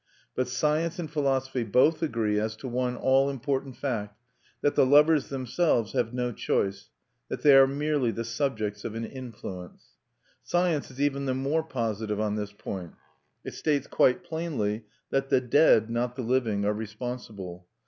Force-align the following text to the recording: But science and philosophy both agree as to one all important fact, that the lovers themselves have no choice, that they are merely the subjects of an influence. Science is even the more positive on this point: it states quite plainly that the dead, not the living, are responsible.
But 0.33 0.47
science 0.47 0.97
and 0.97 1.11
philosophy 1.11 1.63
both 1.63 2.01
agree 2.01 2.39
as 2.39 2.55
to 2.55 2.67
one 2.67 2.95
all 2.97 3.29
important 3.29 3.75
fact, 3.77 4.17
that 4.61 4.73
the 4.73 4.83
lovers 4.83 5.27
themselves 5.29 5.91
have 5.91 6.11
no 6.11 6.31
choice, 6.31 6.89
that 7.29 7.43
they 7.43 7.55
are 7.55 7.67
merely 7.67 8.09
the 8.09 8.23
subjects 8.23 8.83
of 8.83 8.95
an 8.95 9.05
influence. 9.05 9.89
Science 10.41 10.89
is 10.89 10.99
even 10.99 11.25
the 11.27 11.35
more 11.35 11.61
positive 11.61 12.19
on 12.19 12.35
this 12.35 12.51
point: 12.51 12.93
it 13.45 13.53
states 13.53 13.85
quite 13.85 14.23
plainly 14.23 14.85
that 15.11 15.29
the 15.29 15.39
dead, 15.39 15.91
not 15.91 16.15
the 16.15 16.23
living, 16.23 16.65
are 16.65 16.73
responsible. 16.73 17.67